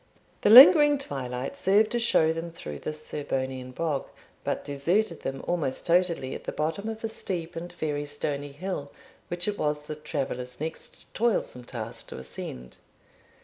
The 0.41 0.49
lingering 0.49 0.97
twilight 0.97 1.55
served 1.55 1.91
to 1.91 1.99
show 1.99 2.33
them 2.33 2.49
through 2.51 2.79
this 2.79 3.05
Serbonian 3.05 3.69
bog, 3.69 4.07
but 4.43 4.63
deserted 4.63 5.21
them 5.21 5.43
almost 5.45 5.85
totally 5.85 6.33
at 6.33 6.45
the 6.45 6.51
bottom 6.51 6.89
of 6.89 7.03
a 7.03 7.07
steep 7.07 7.55
and 7.55 7.71
very 7.73 8.07
stony 8.07 8.51
hill, 8.51 8.91
which 9.27 9.47
it 9.47 9.59
was 9.59 9.83
the 9.83 9.93
travellers' 9.95 10.59
next 10.59 11.13
toilsome 11.13 11.65
task 11.65 12.07
to 12.07 12.17
ascend. 12.17 12.77